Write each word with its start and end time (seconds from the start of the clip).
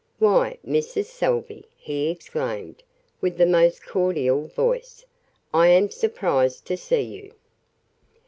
"Why, 0.17 0.57
Mrs. 0.65 1.05
Salvey!" 1.05 1.67
he 1.77 2.09
exclaimed, 2.09 2.81
with 3.21 3.37
the 3.37 3.45
most 3.45 3.85
cordial 3.85 4.47
voice. 4.47 5.05
"I 5.53 5.67
am 5.67 5.91
surprised 5.91 6.65
to 6.65 6.75
see 6.75 7.01
you!" 7.01 7.33